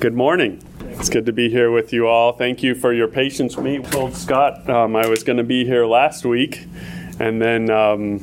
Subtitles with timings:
[0.00, 0.62] Good morning.
[0.98, 2.32] It's good to be here with you all.
[2.32, 3.80] Thank you for your patience me.
[3.80, 6.64] Told Scott um, I was going to be here last week,
[7.18, 8.20] and then um,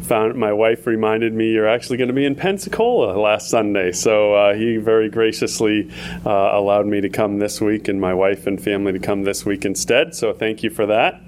[0.00, 3.92] found my wife reminded me you're actually going to be in Pensacola last Sunday.
[3.92, 5.90] So uh, he very graciously
[6.24, 9.44] uh, allowed me to come this week, and my wife and family to come this
[9.44, 10.14] week instead.
[10.14, 11.20] So thank you for that.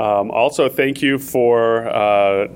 [0.00, 1.86] Um, also, thank you for.
[1.88, 2.48] Uh,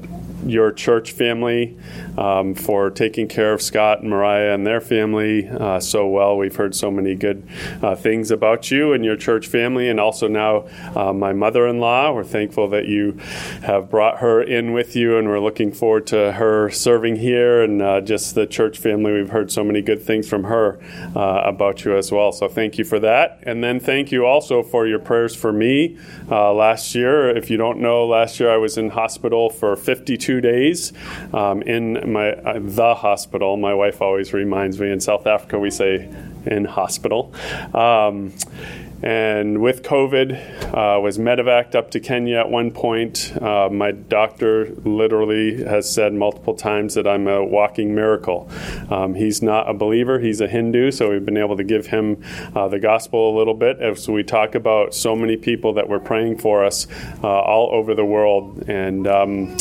[0.47, 1.77] your church family
[2.19, 6.37] um, for taking care of Scott and Mariah and their family uh, so well.
[6.37, 7.47] We've heard so many good
[7.81, 11.79] uh, things about you and your church family, and also now uh, my mother in
[11.79, 12.13] law.
[12.13, 13.13] We're thankful that you
[13.63, 17.81] have brought her in with you, and we're looking forward to her serving here and
[17.81, 19.13] uh, just the church family.
[19.13, 20.81] We've heard so many good things from her
[21.15, 22.33] uh, about you as well.
[22.33, 23.39] So thank you for that.
[23.45, 27.29] And then thank you also for your prayers for me uh, last year.
[27.31, 30.93] If you don't know, last year I was in hospital for 52 days
[31.33, 33.57] um, in my uh, the hospital.
[33.57, 36.13] My wife always reminds me in South Africa we say
[36.47, 37.33] in hospital.
[37.75, 38.33] Um,
[39.01, 43.33] and with COVID, uh, was medevaced up to Kenya at one point.
[43.41, 48.51] Uh, my doctor literally has said multiple times that I'm a walking miracle.
[48.91, 52.25] Um, he's not a believer; he's a Hindu, so we've been able to give him
[52.57, 56.01] uh, the gospel a little bit as we talk about so many people that were
[56.01, 56.89] praying for us
[57.23, 58.69] uh, all over the world.
[58.69, 59.57] And um,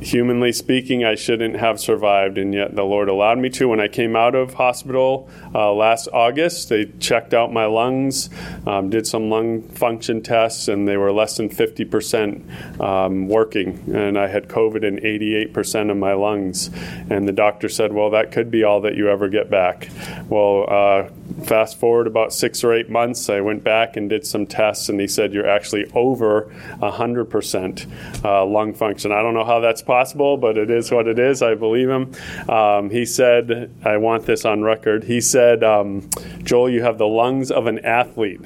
[0.00, 3.68] humanly speaking, I shouldn't have survived, and yet the Lord allowed me to.
[3.68, 8.30] When I came out of hospital uh, last August, they checked out my lungs,
[8.66, 13.82] um, did some lung function tests, and they were less than 50% um, working.
[13.94, 16.70] And I had COVID in 88% of my lungs.
[17.08, 19.88] And the doctor said, Well, that could be all that you ever get back.
[20.28, 21.10] Well, uh,
[21.44, 25.00] fast forward about six or eight months, I went back and did some tests, and
[25.00, 29.12] he said, You're actually over 100% uh, lung function.
[29.12, 31.42] I don't know how that's possible, but it is what it is.
[31.42, 32.14] I believe him.
[32.48, 35.04] Um, he said, I want this on record.
[35.04, 36.08] He said, um,
[36.42, 38.40] Joel, you have the lungs of an athlete.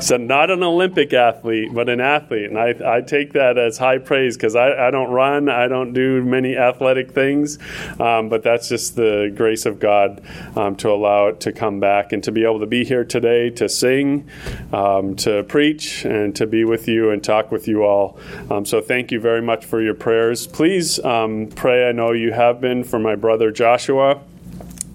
[0.00, 2.50] So, not an Olympic athlete, but an athlete.
[2.50, 5.92] And I, I take that as high praise because I, I don't run, I don't
[5.92, 7.58] do many athletic things,
[8.00, 10.22] um, but that's just the grace of God
[10.56, 13.50] um, to allow it to come back and to be able to be here today
[13.50, 14.28] to sing,
[14.72, 18.18] um, to preach, and to be with you and talk with you all.
[18.50, 20.46] Um, so thank you very much for your prayers.
[20.46, 21.88] Please um, pray.
[21.88, 24.20] I know you have been for my brother Joshua.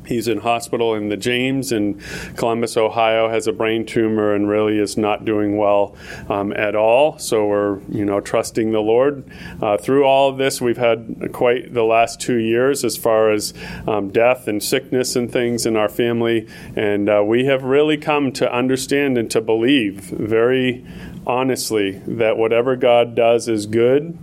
[0.09, 2.01] He's in hospital in the James in
[2.35, 5.95] Columbus, Ohio, has a brain tumor and really is not doing well
[6.27, 7.19] um, at all.
[7.19, 9.23] So we're, you know, trusting the Lord.
[9.61, 13.53] Uh, through all of this, we've had quite the last two years as far as
[13.87, 16.47] um, death and sickness and things in our family.
[16.75, 20.85] And uh, we have really come to understand and to believe very
[21.27, 24.17] honestly that whatever God does is good,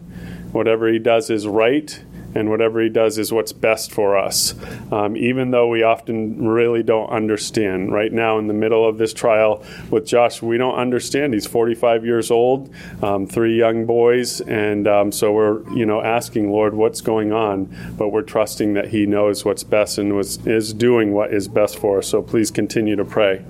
[0.50, 2.02] whatever He does is right
[2.36, 4.54] and whatever he does is what's best for us,
[4.92, 7.92] um, even though we often really don't understand.
[7.92, 11.32] Right now, in the middle of this trial with Josh, we don't understand.
[11.32, 16.50] He's 45 years old, um, three young boys, and um, so we're you know asking
[16.50, 20.74] Lord what's going on, but we're trusting that He knows what's best and was, is
[20.74, 22.08] doing what is best for us.
[22.08, 23.44] So please continue to pray.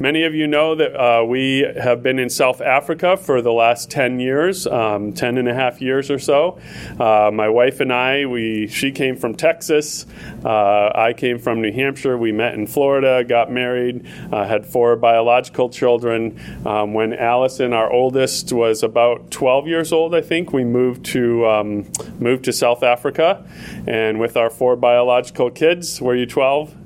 [0.00, 3.90] Many of you know that uh, we have been in South Africa for the last
[3.90, 6.58] 10 years, um, 10 and a half years or so.
[6.98, 10.06] Uh, my wife and I we she came from Texas.
[10.44, 12.18] Uh, I came from New Hampshire.
[12.18, 16.40] We met in Florida, got married, uh, had four biological children.
[16.66, 21.46] Um, when Allison, our oldest, was about 12 years old, I think we moved to
[21.46, 23.46] um, moved to South Africa,
[23.86, 26.76] and with our four biological kids, were you 12?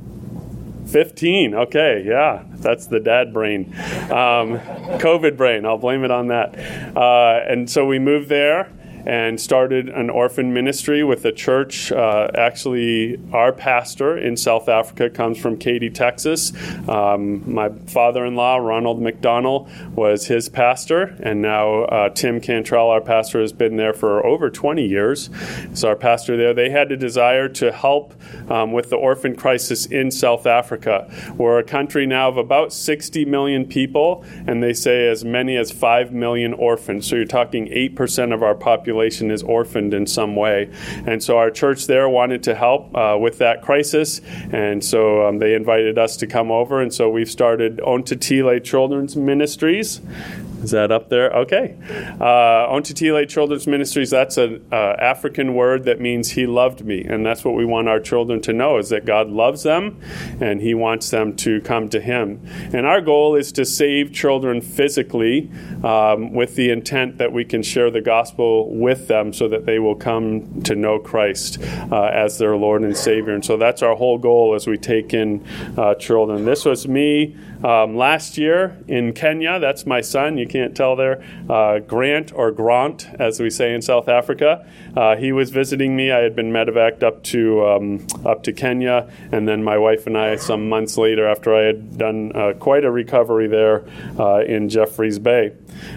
[0.86, 1.54] 15.
[1.54, 3.74] Okay, yeah, that's the dad brain.
[4.04, 4.60] Um,
[5.00, 6.56] COVID brain, I'll blame it on that.
[6.96, 8.70] Uh, and so we moved there
[9.06, 11.92] and started an orphan ministry with a church.
[11.92, 16.52] Uh, actually, our pastor in South Africa comes from Katy, Texas.
[16.88, 22.88] Um, my father in law, Ronald McDonald, was his pastor, and now uh, Tim Cantrell,
[22.88, 25.30] our pastor, has been there for over 20 years.
[25.72, 28.14] So, our pastor there, they had a desire to help
[28.50, 31.08] um, with the orphan crisis in South Africa.
[31.36, 35.70] We're a country now of about 60 million people, and they say as many as
[35.70, 37.06] 5 million orphans.
[37.06, 40.70] So, you're talking 8% of our population population is orphaned in some way.
[41.06, 44.22] And so our church there wanted to help uh, with that crisis.
[44.52, 46.80] And so um, they invited us to come over.
[46.80, 50.00] And so we've started Ontatile Children's Ministries.
[50.62, 51.30] Is that up there?
[51.30, 51.76] Okay.
[52.18, 57.04] Uh, Ontatile Children's Ministries, that's an uh, African word that means He loved me.
[57.04, 60.00] And that's what we want our children to know is that God loves them
[60.40, 62.40] and He wants them to come to Him.
[62.72, 65.50] And our goal is to save children physically
[65.84, 69.66] um, with the intent that we can share the gospel with with them so that
[69.66, 71.58] they will come to know Christ
[71.90, 73.34] uh, as their Lord and Savior.
[73.34, 75.44] And so that's our whole goal as we take in
[75.76, 76.44] uh, children.
[76.44, 79.58] This was me um, last year in Kenya.
[79.58, 80.38] That's my son.
[80.38, 81.22] You can't tell there.
[81.48, 84.66] Uh, Grant or Grant, as we say in South Africa.
[84.96, 86.10] Uh, he was visiting me.
[86.10, 90.16] I had been medevaced up to um, up to Kenya, and then my wife and
[90.16, 93.84] I, some months later, after I had done uh, quite a recovery there
[94.18, 95.52] uh, in Jeffreys Bay.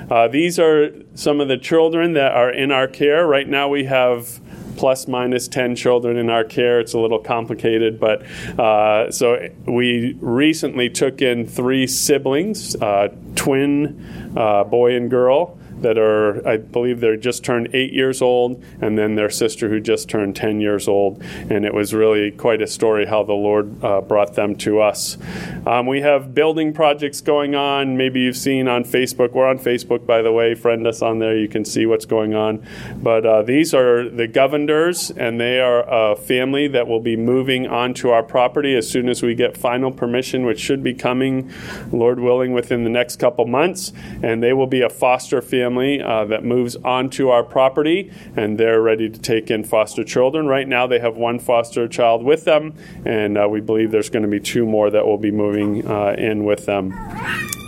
[0.09, 3.27] Uh, these are some of the children that are in our care.
[3.27, 4.39] Right now, we have
[4.79, 6.79] plus minus 10 children in our care.
[6.79, 8.21] It's a little complicated, but
[8.57, 15.97] uh, so we recently took in three siblings, uh, twin uh, boy and girl that
[15.97, 20.09] are, I believe they're just turned eight years old, and then their sister who just
[20.09, 21.21] turned 10 years old.
[21.49, 25.17] And it was really quite a story how the Lord uh, brought them to us.
[25.65, 27.97] Um, we have building projects going on.
[27.97, 29.31] Maybe you've seen on Facebook.
[29.31, 30.55] We're on Facebook, by the way.
[30.55, 31.37] Friend us on there.
[31.37, 32.65] You can see what's going on.
[32.97, 37.67] But uh, these are the Govenders, and they are a family that will be moving
[37.67, 41.51] onto our property as soon as we get final permission, which should be coming,
[41.91, 43.93] Lord willing, within the next couple months.
[44.21, 48.57] And they will be a foster family family uh, that moves onto our property, and
[48.57, 50.47] they're ready to take in foster children.
[50.47, 52.73] Right now, they have one foster child with them,
[53.05, 56.15] and uh, we believe there's going to be two more that will be moving uh,
[56.17, 56.93] in with them.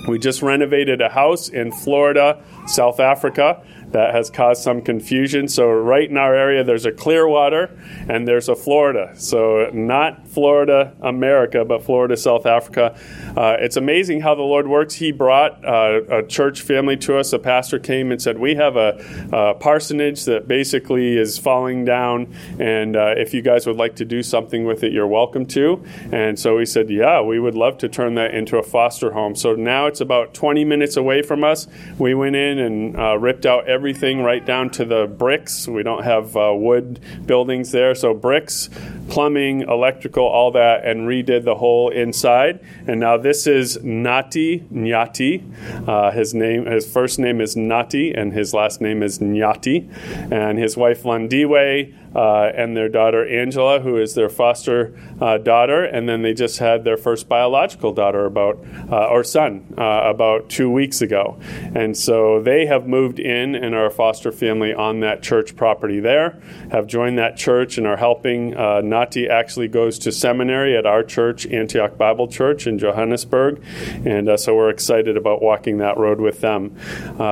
[0.08, 5.48] We just renovated a house in Florida, South Africa that has caused some confusion.
[5.48, 7.78] So, right in our area, there's a Clearwater
[8.08, 9.14] and there's a Florida.
[9.16, 12.98] So, not Florida, America, but Florida, South Africa.
[13.36, 14.96] Uh, it's amazing how the Lord works.
[14.96, 17.34] He brought uh, a church family to us.
[17.34, 22.34] A pastor came and said, We have a, a parsonage that basically is falling down,
[22.60, 25.84] and uh, if you guys would like to do something with it, you're welcome to.
[26.12, 29.36] And so we said, Yeah, we would love to turn that into a foster home.
[29.36, 31.68] So now it's about 20 minutes away from us.
[31.98, 35.68] We went in and uh, ripped out everything right down to the bricks.
[35.68, 38.70] We don't have uh, wood buildings there, so bricks,
[39.08, 42.60] plumbing, electrical, all that, and redid the whole inside.
[42.88, 45.88] And now this is Nati Nyati.
[45.88, 49.90] Uh, his name, his first name is Nati, and his last name is Nyati.
[50.32, 55.84] And his wife Landiwe uh, and their daughter Angela, who is their foster uh, daughter,
[55.84, 60.50] and then they just had their first biological daughter about uh, or son uh, about
[60.50, 61.40] two weeks ago,
[61.74, 66.00] and so they have moved in and are a foster family on that church property
[66.00, 66.42] there.
[66.72, 68.56] Have joined that church and are helping.
[68.56, 73.60] Uh, Nati actually goes to seminary at our church, Antioch Bible Church in Johannesburg,
[74.06, 76.78] and uh, so we're excited about walking that road with them.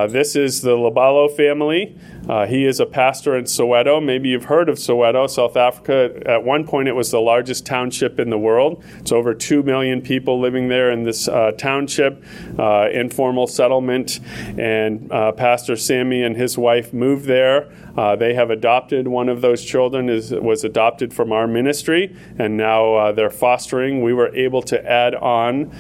[0.10, 1.96] this is the Labalo family.
[2.30, 4.04] Uh, he is a pastor in Soweto.
[4.04, 6.22] Maybe you've heard of Soweto, South Africa.
[6.28, 8.84] At one point, it was the largest township in the world.
[9.00, 12.24] It's over 2 million people living there in this uh, township,
[12.60, 14.20] uh, informal settlement.
[14.60, 17.72] And uh, Pastor Sammy and his wife moved there.
[17.98, 22.56] Uh, they have adopted one of those children, is, was adopted from our ministry, and
[22.58, 24.02] now uh, they're fostering.
[24.02, 25.72] We were able to add on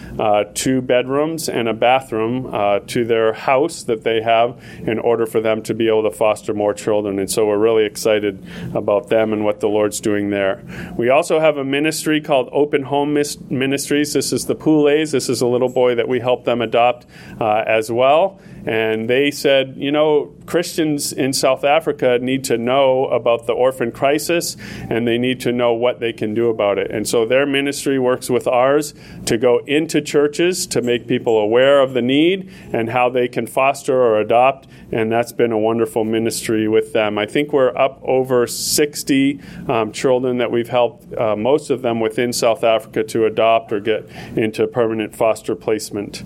[0.53, 2.51] two bedrooms and a bathroom
[2.87, 6.53] to their house that they have in order for them to be able to foster
[6.53, 7.19] more children.
[7.19, 10.63] And so we're really excited about them and what the Lord's doing there.
[10.97, 14.13] We also have a ministry called Open Home Ministries.
[14.13, 15.11] This is the Poules.
[15.11, 17.05] This is a little boy that we helped them adopt
[17.39, 18.39] uh, as well.
[18.65, 23.91] And they said, you know, Christians in South Africa need to know about the orphan
[23.91, 24.57] crisis
[24.89, 26.91] and they need to know what they can do about it.
[26.91, 28.93] And so their ministry works with ours
[29.25, 33.47] to go into churches to make people aware of the need and how they can
[33.47, 34.67] foster or adopt.
[34.91, 37.17] And that's been a wonderful ministry with them.
[37.17, 41.99] I think we're up over 60 um, children that we've helped, uh, most of them
[41.99, 46.23] within South Africa, to adopt or get into permanent foster placement.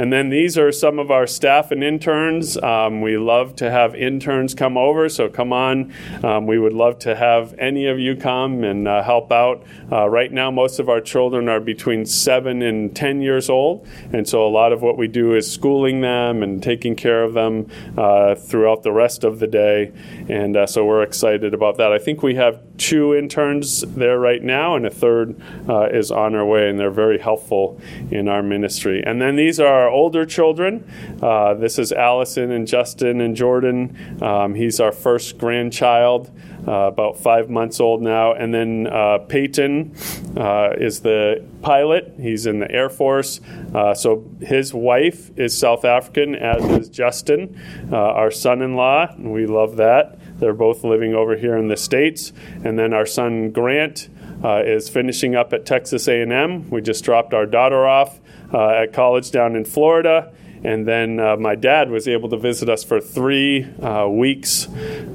[0.00, 2.56] And then these are some of our staff and interns.
[2.56, 5.92] Um, we love to have interns come over, so come on.
[6.24, 9.62] Um, we would love to have any of you come and uh, help out.
[9.92, 14.26] Uh, right now, most of our children are between 7 and 10 years old, and
[14.26, 17.66] so a lot of what we do is schooling them and taking care of them
[17.98, 19.92] uh, throughout the rest of the day.
[20.30, 21.92] And uh, so we're excited about that.
[21.92, 25.38] I think we have two interns there right now, and a third
[25.68, 27.78] uh, is on our way, and they're very helpful
[28.10, 29.02] in our ministry.
[29.04, 30.90] And then these are older children.
[31.22, 34.22] Uh, this is Allison and Justin and Jordan.
[34.22, 36.30] Um, he's our first grandchild,
[36.66, 38.32] uh, about five months old now.
[38.32, 39.94] And then uh, Peyton
[40.36, 42.14] uh, is the pilot.
[42.18, 43.40] He's in the Air Force.
[43.74, 49.14] Uh, so his wife is South African, as is Justin, uh, our son in law.
[49.18, 50.18] We love that.
[50.38, 52.32] They're both living over here in the States.
[52.64, 54.08] And then our son Grant.
[54.42, 56.70] Uh, is finishing up at Texas A&M.
[56.70, 58.20] We just dropped our daughter off
[58.52, 62.68] uh, at college down in Florida, And then uh, my dad was able to visit
[62.68, 64.68] us for three uh, weeks,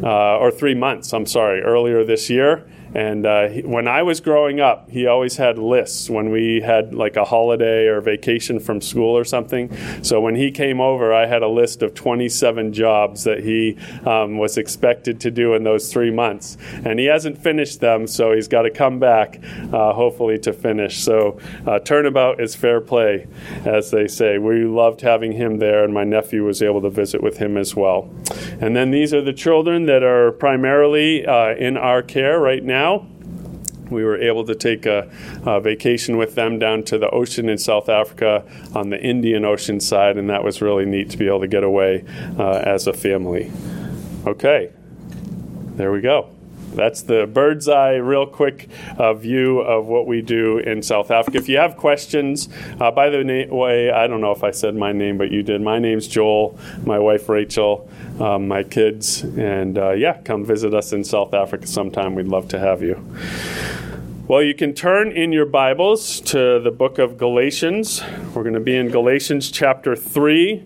[0.04, 2.68] uh, or three months, I'm sorry, earlier this year.
[2.96, 6.94] And uh, he, when I was growing up, he always had lists when we had
[6.94, 9.70] like a holiday or vacation from school or something.
[10.02, 14.38] So when he came over, I had a list of 27 jobs that he um,
[14.38, 16.58] was expected to do in those three months.
[16.86, 19.42] And he hasn't finished them, so he's got to come back,
[19.74, 21.04] uh, hopefully, to finish.
[21.04, 21.38] So
[21.68, 23.28] uh, turnabout is fair play,
[23.66, 24.38] as they say.
[24.38, 27.76] We loved having him there, and my nephew was able to visit with him as
[27.76, 28.10] well.
[28.62, 32.85] And then these are the children that are primarily uh, in our care right now
[33.90, 35.10] we were able to take a,
[35.46, 39.80] a, vacation with them down to the ocean in South Africa on the Indian Ocean
[39.80, 42.04] side, and that was really neat to be able to get away
[42.40, 43.52] uh, as a family.
[44.26, 44.72] Okay,
[45.76, 46.36] there we go.
[46.76, 51.38] That's the bird's eye, real quick uh, view of what we do in South Africa.
[51.38, 52.50] If you have questions,
[52.82, 55.42] uh, by the na- way, I don't know if I said my name, but you
[55.42, 55.62] did.
[55.62, 60.94] My name's Joel, my wife Rachel, um, my kids, and uh, yeah, come visit us
[60.94, 62.16] in South Africa sometime.
[62.16, 63.04] We'd love to have you.
[64.28, 68.02] Well, you can turn in your Bibles to the book of Galatians.
[68.34, 70.64] We're going to be in Galatians chapter 3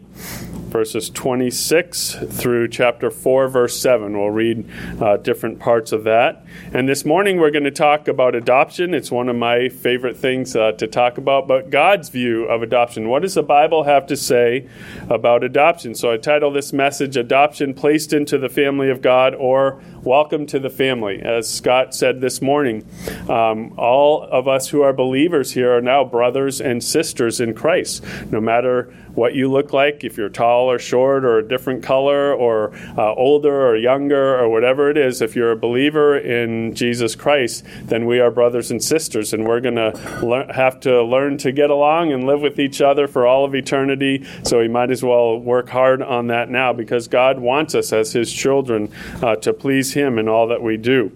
[0.70, 4.18] verses 26 through chapter 4, verse 7.
[4.18, 4.70] We'll read
[5.02, 6.46] uh, different parts of that.
[6.74, 8.94] And this morning we're going to talk about adoption.
[8.94, 13.10] It's one of my favorite things uh, to talk about, but God's view of adoption.
[13.10, 14.70] What does the Bible have to say
[15.10, 15.96] about adoption?
[15.96, 20.60] So I title this message Adoption Placed into the Family of God or Welcome to
[20.60, 21.22] the Family.
[21.22, 22.88] As Scott said this morning,
[23.28, 28.06] um, all of us who are believers here are now brothers and sisters in Christ.
[28.32, 32.34] No matter what you look like, if you're tall or short or a different color
[32.34, 37.16] or uh, older or younger or whatever it is, if you're a believer in Jesus
[37.16, 41.52] Christ, then we are brothers and sisters, and we're going to have to learn to
[41.52, 44.26] get along and live with each other for all of eternity.
[44.44, 48.14] So we might as well work hard on that now because God wants us as
[48.14, 48.90] His children
[49.22, 51.12] uh, to please Him in all that we do.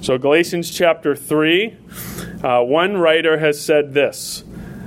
[0.00, 1.76] So, Galatians chapter 3,
[2.42, 4.44] uh, one writer has said this.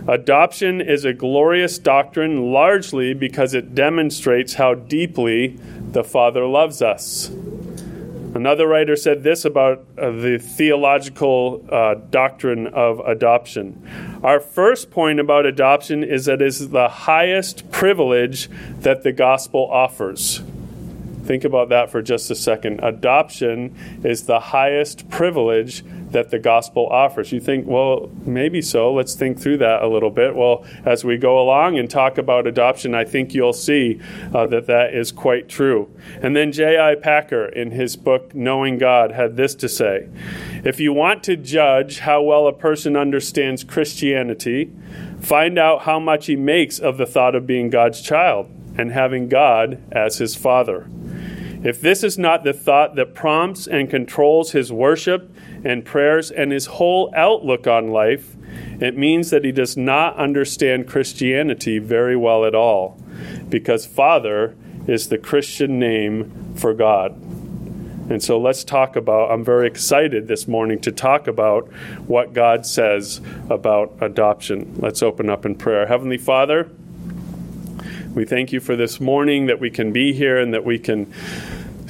[0.08, 5.60] Adoption is a glorious doctrine largely because it demonstrates how deeply
[5.92, 7.30] the Father loves us.
[8.34, 14.20] Another writer said this about uh, the theological uh, doctrine of adoption.
[14.24, 19.70] Our first point about adoption is that it is the highest privilege that the gospel
[19.70, 20.42] offers.
[21.32, 22.82] Think about that for just a second.
[22.84, 23.74] Adoption
[24.04, 27.32] is the highest privilege that the gospel offers.
[27.32, 28.94] You think, well, maybe so.
[28.94, 30.36] Let's think through that a little bit.
[30.36, 34.02] Well, as we go along and talk about adoption, I think you'll see
[34.34, 35.90] uh, that that is quite true.
[36.22, 36.96] And then J.I.
[36.96, 40.10] Packer, in his book Knowing God, had this to say
[40.66, 44.70] If you want to judge how well a person understands Christianity,
[45.22, 49.28] find out how much he makes of the thought of being God's child and having
[49.28, 50.88] God as his father.
[51.64, 55.32] If this is not the thought that prompts and controls his worship
[55.64, 58.36] and prayers and his whole outlook on life,
[58.80, 63.00] it means that he does not understand Christianity very well at all,
[63.50, 64.56] because Father
[64.88, 67.12] is the Christian name for God.
[68.10, 71.72] And so let's talk about, I'm very excited this morning to talk about
[72.08, 74.76] what God says about adoption.
[74.80, 75.86] Let's open up in prayer.
[75.86, 76.70] Heavenly Father,
[78.14, 81.14] we thank you for this morning that we can be here and that we can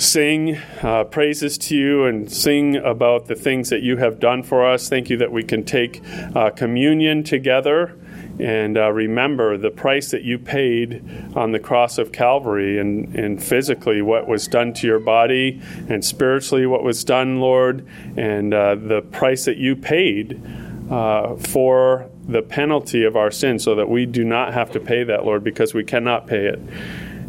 [0.01, 4.65] sing uh, praises to you and sing about the things that you have done for
[4.65, 4.89] us.
[4.89, 6.01] Thank you that we can take
[6.35, 7.97] uh, communion together
[8.39, 11.03] and uh, remember the price that you paid
[11.35, 16.03] on the cross of Calvary and, and physically what was done to your body and
[16.03, 20.41] spiritually what was done, Lord, and uh, the price that you paid
[20.89, 25.03] uh, for the penalty of our sin so that we do not have to pay
[25.03, 26.59] that, Lord, because we cannot pay it.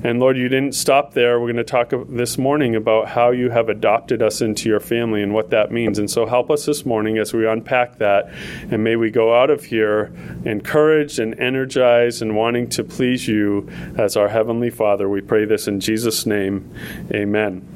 [0.05, 1.39] And Lord, you didn't stop there.
[1.39, 5.23] We're going to talk this morning about how you have adopted us into your family
[5.23, 5.99] and what that means.
[5.99, 8.33] And so help us this morning as we unpack that.
[8.71, 10.13] And may we go out of here
[10.45, 15.09] encouraged and energized and wanting to please you as our Heavenly Father.
[15.09, 16.75] We pray this in Jesus' name.
[17.13, 17.69] Amen.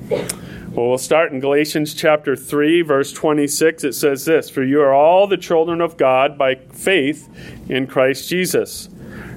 [0.77, 3.85] Well, we'll start in Galatians chapter 3, verse 26.
[3.85, 7.29] It says this For you are all the children of God by faith
[7.69, 8.89] in Christ Jesus.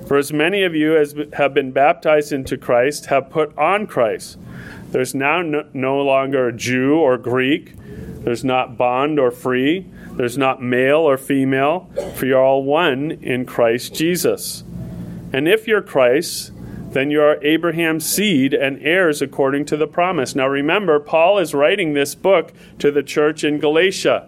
[0.09, 4.39] For as many of you as have been baptized into Christ have put on Christ.
[4.89, 7.75] There's now no, no longer a Jew or Greek.
[7.77, 9.85] There's not bond or free.
[10.13, 14.63] There's not male or female, for you're all one in Christ Jesus.
[15.31, 16.53] And if you're Christ,
[16.89, 20.33] then you are Abraham's seed and heirs according to the promise.
[20.33, 24.27] Now remember, Paul is writing this book to the church in Galatia.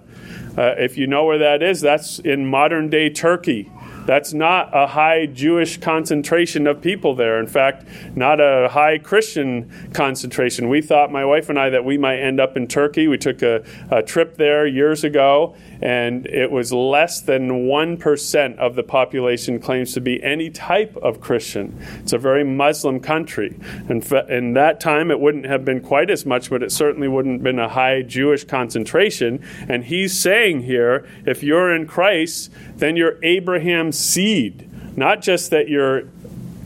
[0.56, 3.72] Uh, if you know where that is, that's in modern day Turkey.
[4.06, 7.40] That's not a high Jewish concentration of people there.
[7.40, 10.70] In fact, not a high Christian concentration.
[10.70, 13.08] We thought, my wife and I, that we might end up in Turkey.
[13.08, 18.76] We took a, a trip there years ago, and it was less than 1% of
[18.76, 21.78] the population claims to be any type of Christian.
[22.00, 23.60] It's a very Muslim country.
[23.88, 27.36] And in that time, it wouldn't have been quite as much, but it certainly wouldn't
[27.36, 29.44] have been a high Jewish concentration.
[29.70, 34.70] And he's saying here if you're in Christ, then you're Abraham's seed.
[34.98, 36.04] Not just that you're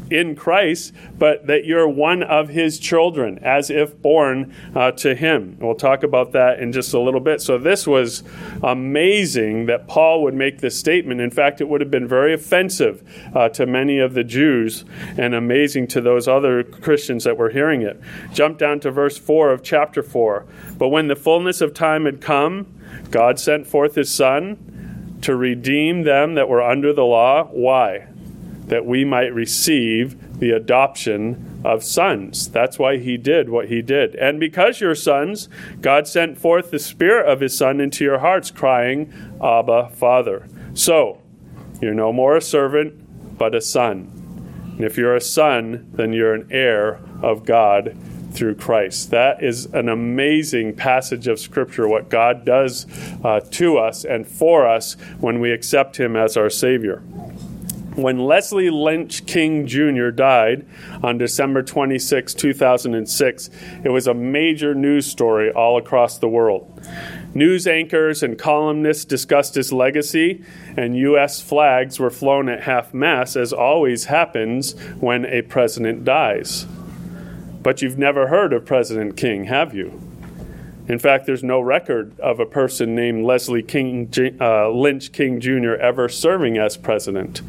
[0.09, 5.57] in Christ, but that you're one of his children, as if born uh, to him.
[5.59, 7.41] We'll talk about that in just a little bit.
[7.41, 8.23] So, this was
[8.63, 11.21] amazing that Paul would make this statement.
[11.21, 13.03] In fact, it would have been very offensive
[13.33, 14.85] uh, to many of the Jews
[15.17, 17.99] and amazing to those other Christians that were hearing it.
[18.33, 20.45] Jump down to verse 4 of chapter 4.
[20.77, 22.67] But when the fullness of time had come,
[23.11, 24.74] God sent forth his Son
[25.21, 27.45] to redeem them that were under the law.
[27.45, 28.07] Why?
[28.67, 32.49] that we might receive the adoption of sons.
[32.49, 34.15] That's why he did what he did.
[34.15, 35.49] And because you're sons,
[35.81, 40.47] God sent forth the Spirit of his Son into your hearts, crying, Abba, Father.
[40.73, 41.21] So,
[41.81, 44.11] you're no more a servant, but a son.
[44.77, 47.95] And if you're a son, then you're an heir of God
[48.35, 49.11] through Christ.
[49.11, 52.85] That is an amazing passage of Scripture, what God does
[53.23, 57.01] uh, to us and for us when we accept Him as our Savior
[57.95, 60.09] when Leslie Lynch King Jr.
[60.09, 60.65] died
[61.01, 63.49] on December 26, 2006,
[63.83, 66.81] it was a major news story all across the world.
[67.33, 70.43] News anchors and columnists discussed his legacy,
[70.77, 71.41] and U.S.
[71.41, 76.65] flags were flown at half mast, as always happens when a president dies.
[77.65, 79.99] But you've never heard of President King, have you?
[80.87, 85.73] In fact, there's no record of a person named Leslie King, uh, Lynch King Jr.
[85.73, 87.41] ever serving as president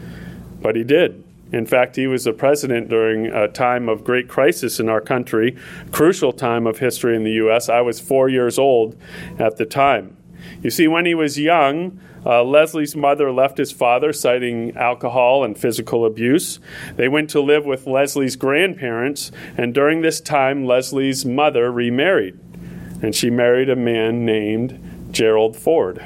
[0.63, 1.23] but he did.
[1.53, 5.55] In fact, he was the president during a time of great crisis in our country,
[5.93, 7.69] crucial time of history in the U.S.
[7.69, 8.97] I was four years old
[9.39, 10.17] at the time.
[10.63, 15.57] You see, when he was young, uh, Leslie's mother left his father, citing alcohol and
[15.57, 16.59] physical abuse.
[16.97, 22.39] They went to live with Leslie's grandparents, and during this time, Leslie's mother remarried,
[23.01, 26.05] and she married a man named Gerald Ford.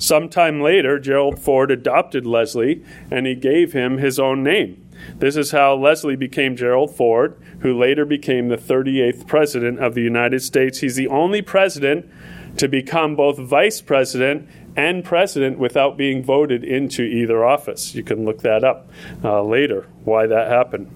[0.00, 4.82] Sometime later, Gerald Ford adopted Leslie and he gave him his own name.
[5.16, 10.00] This is how Leslie became Gerald Ford, who later became the 38th President of the
[10.00, 10.78] United States.
[10.78, 12.10] He's the only president
[12.56, 14.48] to become both vice president
[14.80, 17.94] and president without being voted into either office.
[17.94, 18.88] You can look that up
[19.22, 20.90] uh, later, why that happened.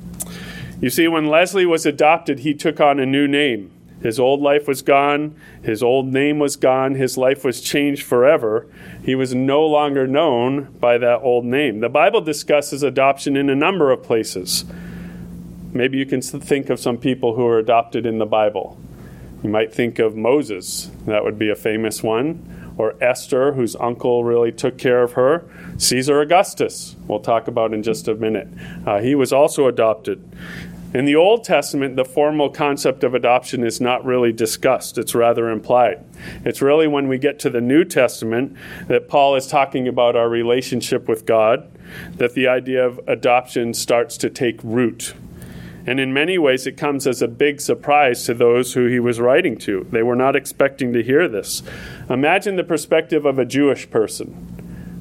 [0.81, 3.71] You see, when Leslie was adopted, he took on a new name.
[4.01, 8.67] His old life was gone, his old name was gone, his life was changed forever.
[9.03, 11.81] He was no longer known by that old name.
[11.81, 14.65] The Bible discusses adoption in a number of places.
[15.73, 18.79] Maybe you can think of some people who are adopted in the Bible.
[19.43, 24.25] You might think of Moses, that would be a famous one, or Esther, whose uncle
[24.25, 25.45] really took care of her.
[25.77, 28.49] Caesar Augustus, we'll talk about in just a minute.
[28.87, 30.23] Uh, he was also adopted.
[30.95, 35.51] In the Old Testament, the formal concept of adoption is not really discussed, it's rather
[35.51, 36.05] implied.
[36.45, 38.57] It's really when we get to the New Testament
[38.87, 41.69] that Paul is talking about our relationship with God
[42.17, 45.15] that the idea of adoption starts to take root.
[45.87, 49.21] And in many ways, it comes as a big surprise to those who he was
[49.21, 49.87] writing to.
[49.91, 51.63] They were not expecting to hear this.
[52.09, 54.55] Imagine the perspective of a Jewish person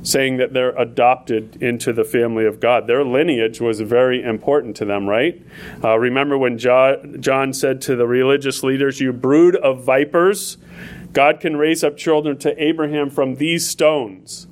[0.03, 2.87] saying that they're adopted into the family of God.
[2.87, 5.41] Their lineage was very important to them, right?
[5.81, 10.57] Uh, remember when John, John said to the religious leaders, You brood of vipers,
[11.13, 14.47] God can raise up children to Abraham from these stones.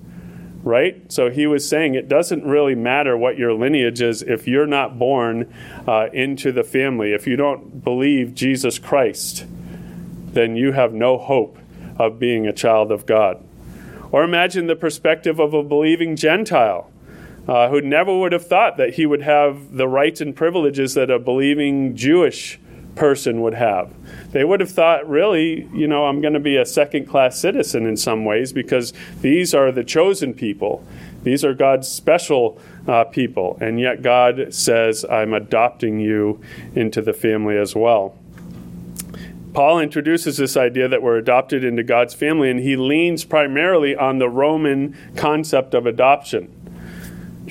[0.63, 1.11] Right?
[1.11, 4.99] So he was saying it doesn't really matter what your lineage is if you're not
[4.99, 5.51] born
[5.87, 7.13] uh, into the family.
[7.13, 9.45] If you don't believe Jesus Christ,
[10.33, 11.57] then you have no hope
[11.97, 13.43] of being a child of God.
[14.11, 16.91] Or imagine the perspective of a believing Gentile
[17.47, 21.09] uh, who never would have thought that he would have the rights and privileges that
[21.09, 22.59] a believing Jewish
[22.95, 23.93] person would have.
[24.31, 27.85] They would have thought, really, you know, I'm going to be a second class citizen
[27.85, 30.85] in some ways because these are the chosen people.
[31.23, 33.57] These are God's special uh, people.
[33.61, 36.41] And yet God says, I'm adopting you
[36.75, 38.17] into the family as well.
[39.53, 44.17] Paul introduces this idea that we're adopted into God's family, and he leans primarily on
[44.17, 46.60] the Roman concept of adoption.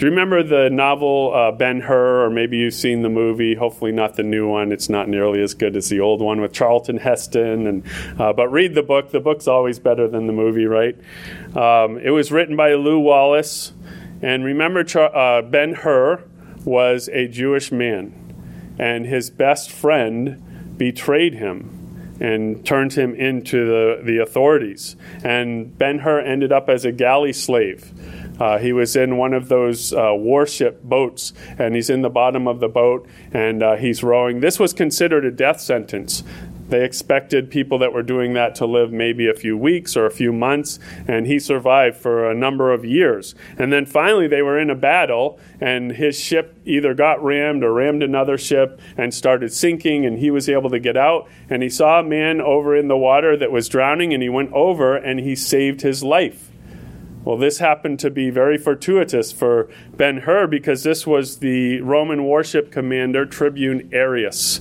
[0.00, 3.54] Do you remember the novel uh, Ben Hur, or maybe you've seen the movie?
[3.54, 4.72] Hopefully, not the new one.
[4.72, 7.66] It's not nearly as good as the old one with Charlton Heston.
[7.66, 7.86] And
[8.18, 9.10] uh, but read the book.
[9.10, 10.96] The book's always better than the movie, right?
[11.54, 13.74] Um, it was written by Lew Wallace.
[14.22, 16.24] And remember, uh, Ben Hur
[16.64, 24.02] was a Jewish man, and his best friend betrayed him and turned him into the,
[24.02, 24.94] the authorities.
[25.24, 27.92] And Ben Hur ended up as a galley slave.
[28.40, 32.48] Uh, he was in one of those uh, warship boats, and he's in the bottom
[32.48, 34.40] of the boat, and uh, he's rowing.
[34.40, 36.24] This was considered a death sentence.
[36.70, 40.10] They expected people that were doing that to live maybe a few weeks or a
[40.10, 43.34] few months, and he survived for a number of years.
[43.58, 47.72] And then finally, they were in a battle, and his ship either got rammed or
[47.72, 51.28] rammed another ship and started sinking, and he was able to get out.
[51.48, 54.52] And he saw a man over in the water that was drowning, and he went
[54.52, 56.49] over and he saved his life.
[57.24, 62.24] Well, this happened to be very fortuitous for Ben Hur because this was the Roman
[62.24, 64.60] warship commander, Tribune Arrius.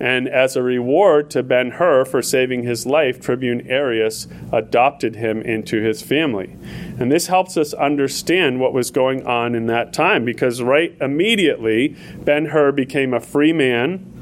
[0.00, 5.42] And as a reward to Ben Hur for saving his life, Tribune Arrius adopted him
[5.42, 6.56] into his family.
[6.98, 11.96] And this helps us understand what was going on in that time because right immediately,
[12.24, 14.14] Ben Hur became a free man.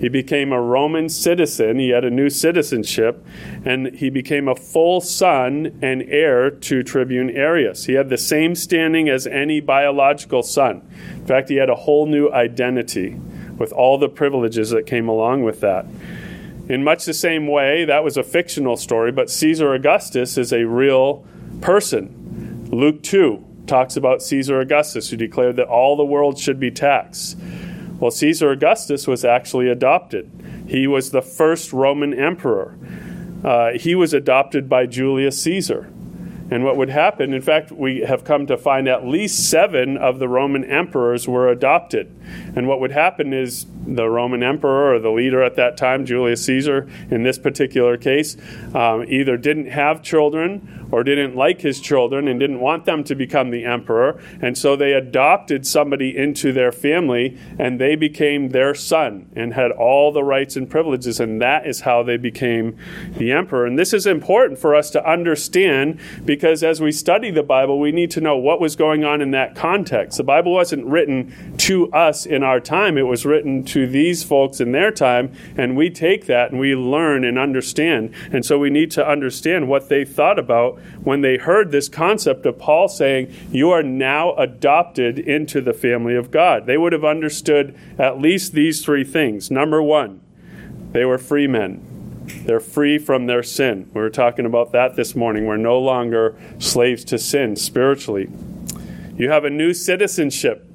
[0.00, 1.78] He became a Roman citizen.
[1.78, 3.22] He had a new citizenship,
[3.66, 7.84] and he became a full son and heir to Tribune Arrius.
[7.84, 10.88] He had the same standing as any biological son.
[11.16, 13.20] In fact, he had a whole new identity
[13.58, 15.84] with all the privileges that came along with that.
[16.70, 20.64] In much the same way, that was a fictional story, but Caesar Augustus is a
[20.64, 21.26] real
[21.60, 22.68] person.
[22.70, 27.36] Luke 2 talks about Caesar Augustus, who declared that all the world should be taxed.
[28.00, 30.30] Well, Caesar Augustus was actually adopted.
[30.66, 32.78] He was the first Roman emperor.
[33.44, 35.92] Uh, he was adopted by Julius Caesar.
[36.50, 40.18] And what would happen, in fact, we have come to find at least seven of
[40.18, 42.14] the Roman emperors were adopted.
[42.56, 46.44] And what would happen is the Roman emperor or the leader at that time, Julius
[46.44, 48.36] Caesar, in this particular case,
[48.74, 53.14] um, either didn't have children or didn't like his children and didn't want them to
[53.14, 54.20] become the emperor.
[54.40, 59.70] And so they adopted somebody into their family and they became their son and had
[59.70, 61.20] all the rights and privileges.
[61.20, 62.76] And that is how they became
[63.16, 63.66] the emperor.
[63.66, 67.92] And this is important for us to understand because as we study the Bible, we
[67.92, 70.18] need to know what was going on in that context.
[70.18, 74.60] The Bible wasn't written to us in our time, it was written to these folks
[74.60, 75.32] in their time.
[75.56, 78.14] And we take that and we learn and understand.
[78.32, 82.46] And so we need to understand what they thought about when they heard this concept
[82.46, 86.66] of Paul saying, You are now adopted into the family of God.
[86.66, 89.50] They would have understood at least these three things.
[89.50, 90.20] Number one,
[90.92, 91.89] they were free men.
[92.44, 93.90] They're free from their sin.
[93.94, 95.46] We were talking about that this morning.
[95.46, 98.28] We're no longer slaves to sin spiritually.
[99.16, 100.66] You have a new citizenship.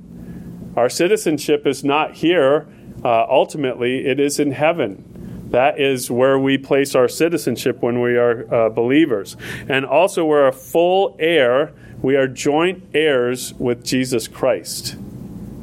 [0.76, 2.68] Our citizenship is not here,
[3.04, 5.48] uh, ultimately, it is in heaven.
[5.52, 9.38] That is where we place our citizenship when we are uh, believers.
[9.70, 11.74] And also, we're a full heir.
[12.02, 14.98] We are joint heirs with Jesus Christ.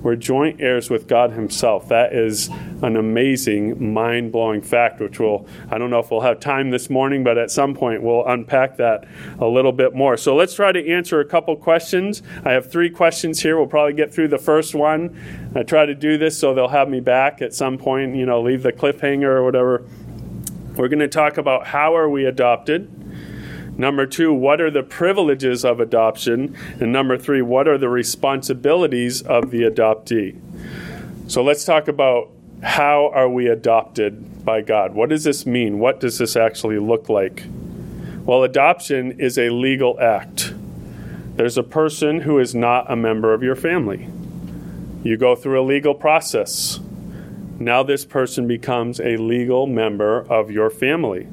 [0.03, 1.89] We're joint heirs with God Himself.
[1.89, 2.49] That is
[2.83, 6.91] an amazing, mind blowing fact, which we'll, I don't know if we'll have time this
[6.91, 9.07] morning, but at some point we'll unpack that
[9.39, 10.17] a little bit more.
[10.17, 12.23] So let's try to answer a couple questions.
[12.45, 13.57] I have three questions here.
[13.57, 15.53] We'll probably get through the first one.
[15.55, 18.43] I try to do this so they'll have me back at some point, you know,
[18.43, 19.85] leave the cliffhanger or whatever.
[20.75, 22.91] We're going to talk about how are we adopted.
[23.77, 26.57] Number two, what are the privileges of adoption?
[26.81, 30.39] And number three, what are the responsibilities of the adoptee?
[31.31, 32.31] So let's talk about
[32.63, 34.95] how are we adopted by God?
[34.95, 35.79] What does this mean?
[35.79, 37.45] What does this actually look like?
[38.25, 40.55] Well, adoption is a legal act.
[41.35, 44.09] There's a person who is not a member of your family.
[45.03, 46.79] You go through a legal process.
[47.59, 51.27] Now, this person becomes a legal member of your family.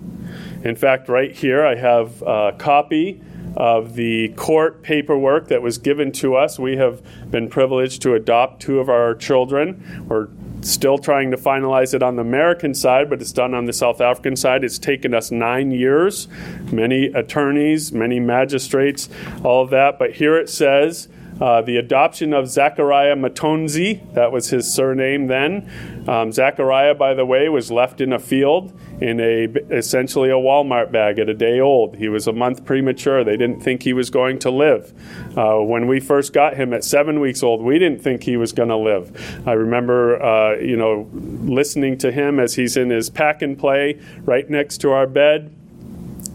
[0.63, 3.21] In fact, right here I have a copy
[3.55, 6.59] of the court paperwork that was given to us.
[6.59, 10.05] We have been privileged to adopt two of our children.
[10.07, 10.27] We're
[10.61, 14.01] still trying to finalize it on the American side, but it's done on the South
[14.01, 14.63] African side.
[14.63, 16.27] It's taken us nine years,
[16.71, 19.09] many attorneys, many magistrates,
[19.43, 19.97] all of that.
[19.97, 21.07] But here it says
[21.41, 26.05] uh, the adoption of Zachariah Matonzi, that was his surname then.
[26.07, 30.91] Um, Zachariah, by the way, was left in a field in a essentially a Walmart
[30.91, 31.95] bag at a day old.
[31.95, 33.23] He was a month premature.
[33.23, 34.93] They didn't think he was going to live.
[35.37, 38.51] Uh, when we first got him at seven weeks old, we didn't think he was
[38.51, 39.47] going to live.
[39.47, 43.99] I remember, uh, you know, listening to him as he's in his pack and play
[44.23, 45.55] right next to our bed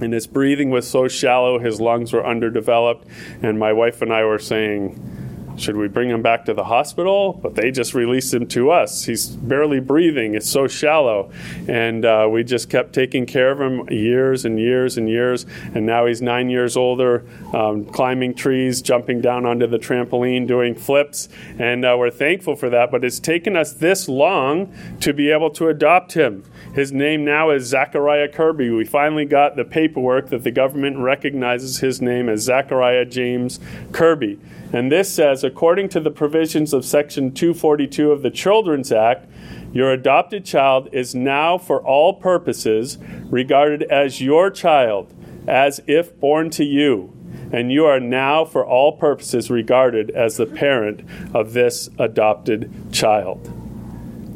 [0.01, 3.07] and his breathing was so shallow, his lungs were underdeveloped,
[3.43, 7.33] and my wife and I were saying, Should we bring him back to the hospital?
[7.35, 9.05] But they just released him to us.
[9.05, 10.35] He's barely breathing.
[10.35, 11.31] It's so shallow.
[11.69, 15.47] And uh, we just kept taking care of him years and years and years.
[15.75, 20.75] And now he's nine years older, um, climbing trees, jumping down onto the trampoline, doing
[20.75, 21.29] flips.
[21.57, 22.91] And uh, we're thankful for that.
[22.91, 26.43] But it's taken us this long to be able to adopt him.
[26.73, 28.71] His name now is Zachariah Kirby.
[28.71, 33.61] We finally got the paperwork that the government recognizes his name as Zachariah James
[33.93, 34.41] Kirby.
[34.73, 39.29] And this says, according to the provisions of Section 242 of the Children's Act,
[39.73, 42.99] your adopted child is now, for all purposes,
[43.31, 45.13] regarded as your child,
[45.47, 47.13] as if born to you.
[47.53, 51.03] And you are now, for all purposes, regarded as the parent
[51.35, 53.53] of this adopted child.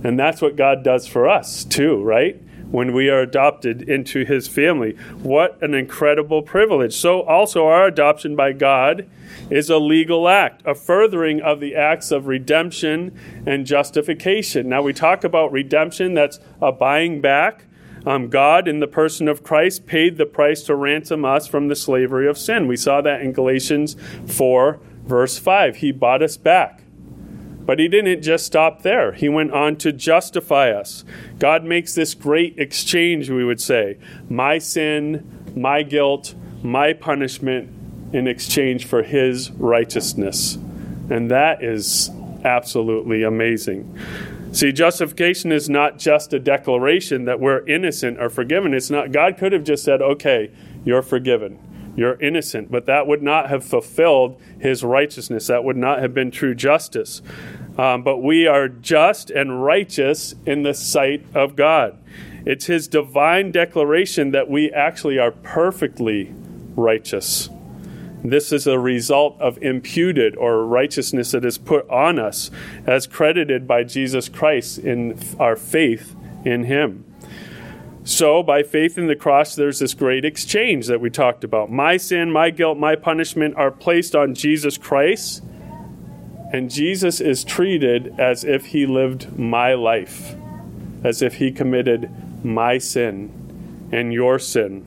[0.05, 2.41] And that's what God does for us, too, right?
[2.71, 4.93] when we are adopted into his family.
[5.23, 6.95] What an incredible privilege.
[6.95, 9.09] So, also, our adoption by God
[9.51, 14.69] is a legal act, a furthering of the acts of redemption and justification.
[14.69, 17.65] Now, we talk about redemption, that's a buying back.
[18.07, 21.77] Um, God, in the person of Christ, paid the price to ransom us from the
[21.77, 22.69] slavery of sin.
[22.69, 25.77] We saw that in Galatians 4, verse 5.
[25.77, 26.83] He bought us back.
[27.69, 29.13] But he didn't just stop there.
[29.13, 31.05] He went on to justify us.
[31.39, 33.99] God makes this great exchange, we would say
[34.31, 37.71] my sin, my guilt, my punishment
[38.15, 40.55] in exchange for his righteousness.
[41.11, 42.11] And that is
[42.43, 43.99] absolutely amazing.
[44.53, 48.73] See, justification is not just a declaration that we're innocent or forgiven.
[48.73, 50.51] It's not, God could have just said, okay,
[50.87, 51.59] you're forgiven
[51.99, 52.71] you're innocent.
[52.71, 55.49] But that would not have fulfilled his righteousness.
[55.49, 57.23] That would not have been true justice.
[57.77, 61.99] Um, but we are just and righteous in the sight of God.
[62.47, 66.33] It's his divine declaration that we actually are perfectly
[66.77, 67.49] righteous.
[68.23, 72.51] This is a result of imputed or righteousness that is put on us
[72.87, 77.05] as credited by Jesus Christ in our faith in him.
[78.09, 81.71] So, by faith in the cross, there's this great exchange that we talked about.
[81.71, 85.45] My sin, my guilt, my punishment are placed on Jesus Christ,
[86.51, 90.35] and Jesus is treated as if he lived my life,
[91.05, 92.11] as if he committed
[92.43, 94.87] my sin and your sin.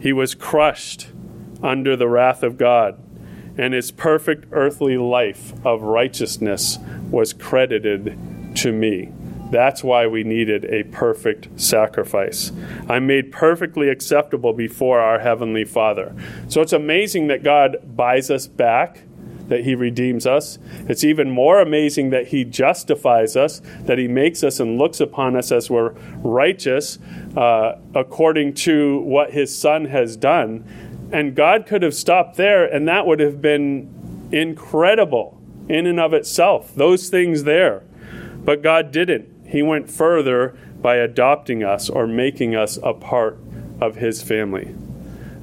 [0.00, 1.08] He was crushed
[1.62, 2.98] under the wrath of God,
[3.58, 6.78] and his perfect earthly life of righteousness
[7.10, 9.12] was credited to me.
[9.52, 12.50] That's why we needed a perfect sacrifice.
[12.88, 16.16] I'm made perfectly acceptable before our Heavenly Father.
[16.48, 19.02] So it's amazing that God buys us back,
[19.48, 20.58] that He redeems us.
[20.88, 25.36] It's even more amazing that He justifies us, that He makes us and looks upon
[25.36, 25.90] us as we're
[26.22, 26.98] righteous
[27.36, 30.64] uh, according to what His Son has done.
[31.12, 35.38] And God could have stopped there, and that would have been incredible
[35.68, 37.82] in and of itself, those things there.
[38.44, 39.31] But God didn't.
[39.52, 43.38] He went further by adopting us or making us a part
[43.82, 44.74] of His family.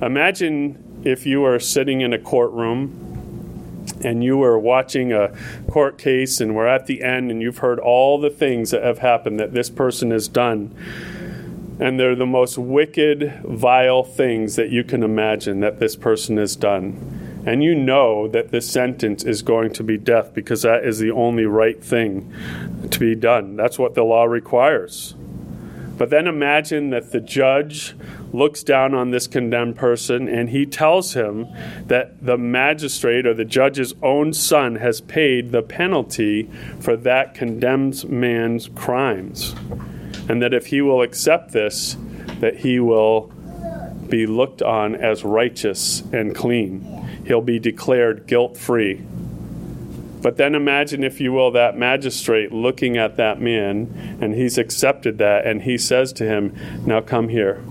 [0.01, 5.31] Imagine if you were sitting in a courtroom and you were watching a
[5.69, 8.97] court case and we're at the end and you've heard all the things that have
[8.97, 10.75] happened that this person has done.
[11.79, 16.55] And they're the most wicked, vile things that you can imagine that this person has
[16.55, 20.99] done and you know that this sentence is going to be death because that is
[20.99, 22.33] the only right thing
[22.91, 23.55] to be done.
[23.55, 25.15] That's what the law requires.
[25.97, 27.93] But then imagine that the judge
[28.31, 31.47] looks down on this condemned person and he tells him
[31.87, 36.49] that the magistrate or the judge's own son has paid the penalty
[36.79, 39.53] for that condemned man's crimes.
[40.29, 41.97] And that if he will accept this,
[42.39, 43.31] that he will
[44.09, 49.03] be looked on as righteous and clean he'll be declared guilt free.
[50.21, 55.19] But then imagine, if you will, that magistrate looking at that man, and he's accepted
[55.19, 56.55] that, and he says to him,
[56.87, 57.63] Now come here.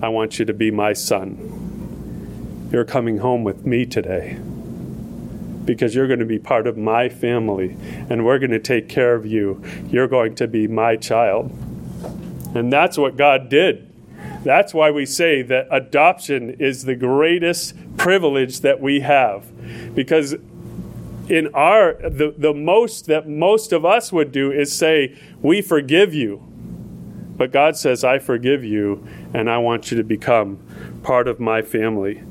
[0.00, 2.68] I want you to be my son.
[2.72, 4.38] You're coming home with me today
[5.64, 7.76] because you're going to be part of my family,
[8.08, 9.60] and we're going to take care of you.
[9.88, 11.50] You're going to be my child.
[12.54, 13.85] And that's what God did.
[14.46, 19.44] That's why we say that adoption is the greatest privilege that we have.
[19.92, 20.36] Because
[21.28, 26.14] in our the, the most that most of us would do is say, We forgive
[26.14, 26.46] you.
[27.36, 29.04] But God says, I forgive you,
[29.34, 30.60] and I want you to become
[31.02, 32.22] part of my family.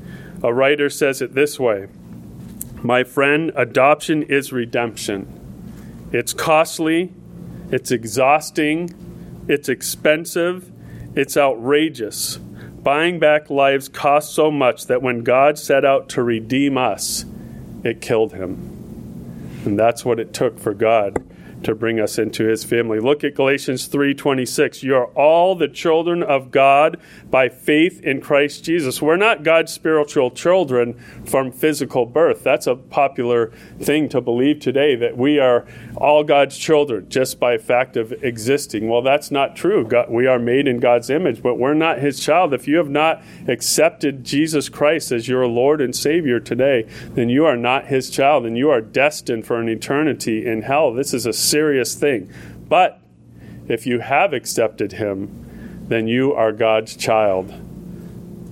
[0.42, 1.86] A writer says it this way
[2.82, 6.08] My friend, adoption is redemption.
[6.12, 7.12] It's costly,
[7.70, 10.72] it's exhausting, it's expensive,
[11.16, 12.36] it's outrageous.
[12.36, 17.24] Buying back lives cost so much that when God set out to redeem us,
[17.82, 19.62] it killed him.
[19.64, 21.25] And that's what it took for God
[21.62, 23.00] to bring us into his family.
[23.00, 24.82] Look at Galatians 3:26.
[24.82, 26.98] You are all the children of God
[27.30, 29.00] by faith in Christ Jesus.
[29.02, 32.42] We're not God's spiritual children from physical birth.
[32.42, 35.64] That's a popular thing to believe today that we are
[35.96, 38.88] all God's children just by fact of existing.
[38.88, 39.84] Well, that's not true.
[39.84, 42.52] God, we are made in God's image, but we're not his child.
[42.54, 47.44] If you have not accepted Jesus Christ as your Lord and Savior today, then you
[47.44, 50.92] are not his child and you are destined for an eternity in hell.
[50.92, 52.32] This is a serious thing.
[52.68, 53.00] But
[53.68, 57.52] if you have accepted him, then you are God's child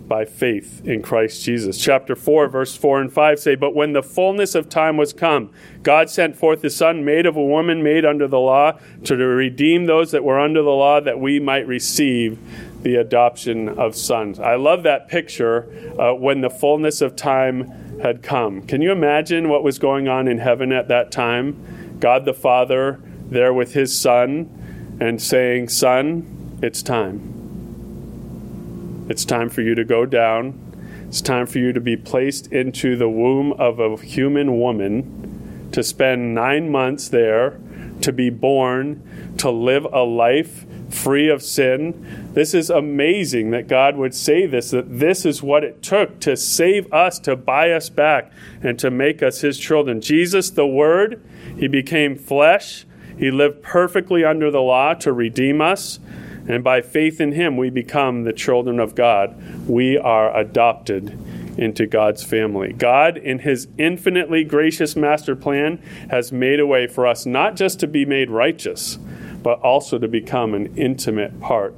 [0.09, 1.79] by faith in Christ Jesus.
[1.79, 5.51] Chapter 4, verse 4 and 5 say, But when the fullness of time was come,
[5.83, 9.87] God sent forth his Son, made of a woman, made under the law, to redeem
[9.87, 12.39] those that were under the law, that we might receive
[12.83, 14.39] the adoption of sons.
[14.39, 15.67] I love that picture
[15.99, 18.63] uh, when the fullness of time had come.
[18.63, 21.84] Can you imagine what was going on in heaven at that time?
[22.01, 29.07] God the Father there with his Son and saying, Son, it's time.
[29.09, 30.61] It's time for you to go down.
[31.09, 35.83] It's time for you to be placed into the womb of a human woman, to
[35.83, 37.59] spend nine months there,
[38.01, 42.24] to be born, to live a life free of sin.
[42.35, 46.37] This is amazing that God would say this, that this is what it took to
[46.37, 50.01] save us, to buy us back, and to make us his children.
[50.01, 51.25] Jesus, the Word,
[51.57, 52.87] he became flesh.
[53.17, 56.01] He lived perfectly under the law to redeem us.
[56.49, 59.69] And by faith in him, we become the children of God.
[59.69, 61.17] We are adopted
[61.57, 62.73] into God's family.
[62.73, 67.79] God, in his infinitely gracious master plan, has made a way for us not just
[67.79, 68.99] to be made righteous,
[69.41, 71.77] but also to become an intimate part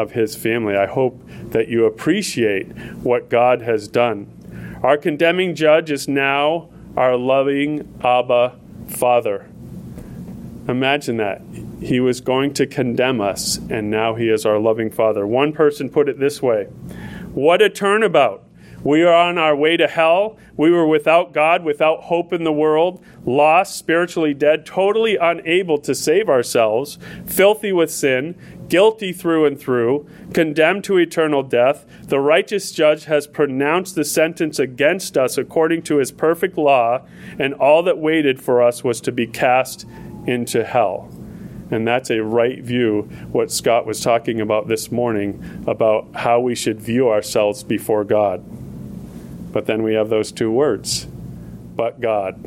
[0.00, 0.76] of his family.
[0.76, 2.68] I hope that you appreciate
[3.02, 4.78] what God has done.
[4.82, 8.58] Our condemning judge is now our loving Abba
[8.88, 9.48] Father.
[10.68, 11.42] Imagine that.
[11.80, 15.26] He was going to condemn us, and now he is our loving Father.
[15.26, 16.64] One person put it this way
[17.32, 18.44] What a turnabout!
[18.82, 20.38] We are on our way to hell.
[20.56, 25.94] We were without God, without hope in the world, lost, spiritually dead, totally unable to
[25.94, 28.34] save ourselves, filthy with sin,
[28.70, 31.84] guilty through and through, condemned to eternal death.
[32.06, 37.06] The righteous judge has pronounced the sentence against us according to his perfect law,
[37.38, 39.86] and all that waited for us was to be cast
[40.26, 41.10] into hell.
[41.70, 46.54] And that's a right view, what Scott was talking about this morning, about how we
[46.54, 48.42] should view ourselves before God.
[49.52, 51.06] But then we have those two words,
[51.76, 52.40] but God.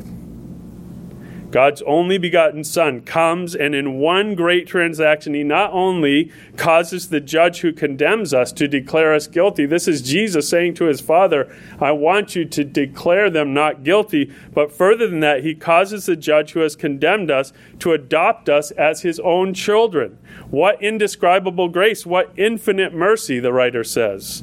[1.54, 7.20] God's only begotten Son comes, and in one great transaction, He not only causes the
[7.20, 9.64] judge who condemns us to declare us guilty.
[9.64, 14.32] This is Jesus saying to His Father, I want you to declare them not guilty.
[14.52, 18.72] But further than that, He causes the judge who has condemned us to adopt us
[18.72, 20.18] as His own children.
[20.50, 24.42] What indescribable grace, what infinite mercy, the writer says.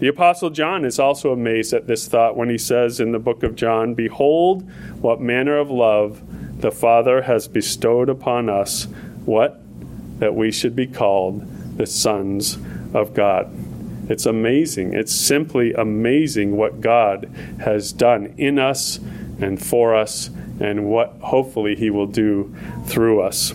[0.00, 3.42] The Apostle John is also amazed at this thought when he says in the book
[3.42, 4.68] of John, Behold,
[5.00, 6.20] what manner of love
[6.62, 8.84] the Father has bestowed upon us
[9.24, 9.60] what?
[10.18, 12.56] That we should be called the sons
[12.94, 13.52] of God.
[14.08, 14.94] It's amazing.
[14.94, 18.98] It's simply amazing what God has done in us
[19.40, 22.54] and for us, and what hopefully He will do
[22.86, 23.52] through us.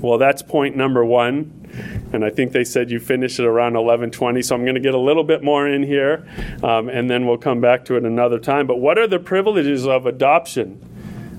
[0.00, 1.56] Well, that's point number one.
[2.12, 4.94] And I think they said you finish at around 11:20, so I'm going to get
[4.94, 6.26] a little bit more in here,
[6.62, 8.66] um, and then we'll come back to it another time.
[8.66, 10.84] But what are the privileges of adoption?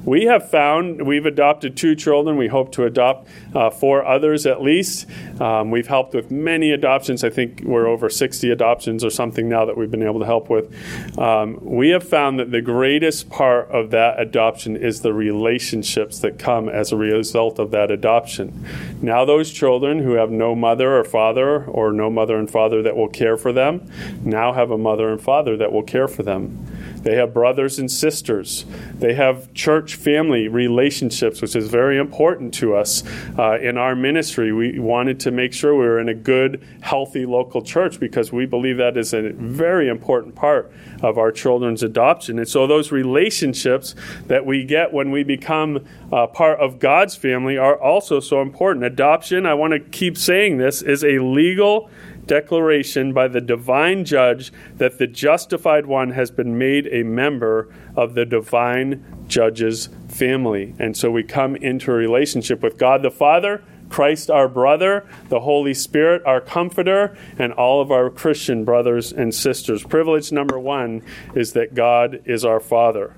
[0.04, 2.38] We have found we've adopted two children.
[2.38, 5.08] We hope to adopt uh, four others at least.
[5.40, 7.24] Um, we've helped with many adoptions.
[7.24, 10.50] I think we're over 60 adoptions or something now that we've been able to help
[10.50, 10.72] with.
[11.18, 16.40] Um, we have found that the greatest part of that adoption is the relationships that
[16.40, 18.66] come as a result of that adoption.
[19.02, 22.96] Now, those children who have no mother or father, or no mother and father that
[22.96, 23.92] will care for them,
[24.24, 26.66] now have a mother and father that will care for them.
[27.04, 28.66] They have brothers and sisters.
[28.94, 33.04] They have church family relationships, which is very important to us
[33.38, 34.52] uh, in our ministry.
[34.52, 38.46] We wanted to make sure we were in a good, healthy local church because we
[38.46, 42.38] believe that is a very important part of our children's adoption.
[42.38, 43.96] And so, those relationships
[44.28, 48.86] that we get when we become uh, part of God's family are also so important.
[48.86, 51.90] Adoption, I want to keep saying this, is a legal
[52.26, 58.14] declaration by the divine judge that the justified one has been made a member of
[58.14, 60.76] the divine judge's family.
[60.80, 65.42] And so we come into a relationship with God the Father, Christ our brother, the
[65.42, 69.84] Holy Spirit our comforter, and all of our Christian brothers and sisters.
[69.84, 71.04] Privilege number one
[71.36, 73.16] is that God is our Father.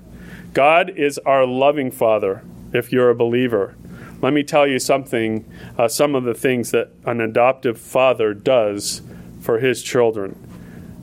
[0.52, 3.76] God is our loving Father if you're a believer.
[4.24, 5.44] Let me tell you something,
[5.76, 9.02] uh, some of the things that an adoptive father does
[9.38, 10.34] for his children.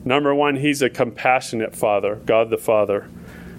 [0.04, 3.08] Number one, he's a compassionate father, God the Father.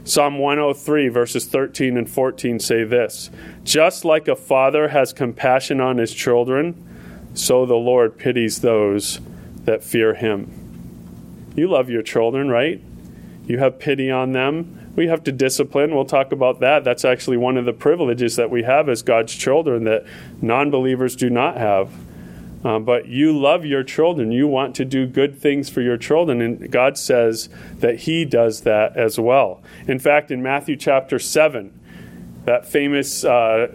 [0.03, 3.32] Psalm 103, verses 13 and 14 say this
[3.64, 6.86] Just like a father has compassion on his children,
[7.34, 9.22] so the Lord pities those
[9.64, 11.53] that fear him.
[11.55, 12.82] You love your children, right?
[13.45, 15.95] You have pity on them we have to discipline.
[15.95, 16.83] We'll talk about that.
[16.83, 20.05] That's actually one of the privileges that we have as God's children that
[20.41, 21.91] non believers do not have.
[22.63, 24.31] Uh, but you love your children.
[24.31, 26.41] You want to do good things for your children.
[26.41, 29.61] And God says that He does that as well.
[29.87, 31.77] In fact, in Matthew chapter 7,
[32.45, 33.67] that famous uh,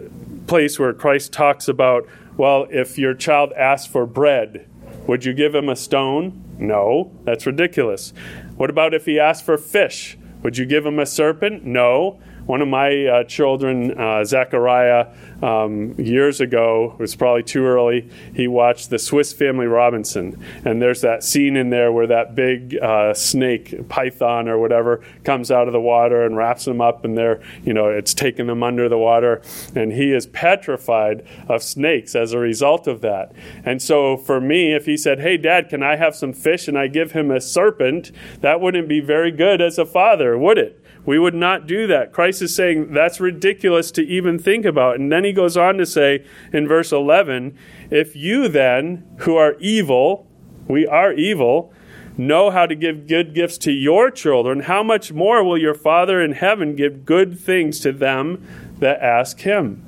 [0.47, 2.07] place where Christ talks about,
[2.37, 4.67] well, if your child asks for bread,
[5.07, 6.43] would you give him a stone?
[6.57, 8.13] No, that's ridiculous.
[8.57, 10.17] What about if he asks for fish?
[10.41, 11.65] Would you give him a serpent?
[11.65, 12.19] No.
[12.49, 15.09] One of my uh, children, uh, Zachariah,
[15.43, 20.43] um, years ago, it was probably too early, he watched the Swiss Family Robinson.
[20.65, 25.51] And there's that scene in there where that big uh, snake, python or whatever, comes
[25.51, 28.63] out of the water and wraps them up, and they're, you know, it's taking them
[28.63, 29.43] under the water.
[29.75, 33.31] And he is petrified of snakes as a result of that.
[33.63, 36.67] And so for me, if he said, Hey, Dad, can I have some fish?
[36.67, 40.57] and I give him a serpent, that wouldn't be very good as a father, would
[40.57, 40.78] it?
[41.05, 42.13] We would not do that.
[42.13, 44.99] Christ is saying that's ridiculous to even think about.
[44.99, 47.57] And then he goes on to say in verse 11
[47.89, 50.27] if you then, who are evil,
[50.67, 51.73] we are evil,
[52.17, 56.21] know how to give good gifts to your children, how much more will your Father
[56.21, 58.45] in heaven give good things to them
[58.79, 59.85] that ask him?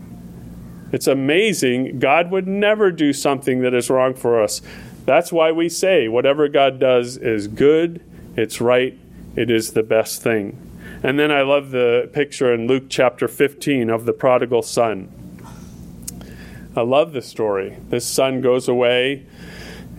[0.91, 1.99] It's amazing.
[1.99, 4.61] God would never do something that is wrong for us.
[5.05, 8.03] That's why we say whatever God does is good,
[8.35, 8.97] it's right,
[9.35, 10.70] it is the best thing.
[11.03, 15.11] And then I love the picture in Luke chapter 15 of the prodigal son.
[16.75, 17.77] I love the story.
[17.89, 19.25] This son goes away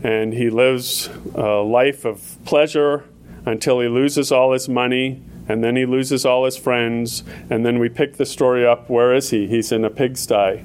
[0.04, 3.04] and he lives a life of pleasure
[3.44, 7.24] until he loses all his money and then he loses all his friends.
[7.50, 8.88] And then we pick the story up.
[8.88, 9.48] Where is he?
[9.48, 10.62] He's in a pigsty,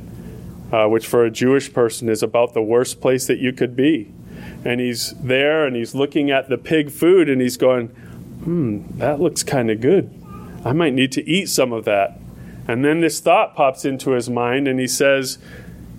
[0.72, 4.14] uh, which for a Jewish person is about the worst place that you could be.
[4.64, 9.20] And he's there and he's looking at the pig food and he's going, hmm, that
[9.20, 10.14] looks kind of good.
[10.66, 12.20] I might need to eat some of that.
[12.68, 15.38] And then this thought pops into his mind, and he says,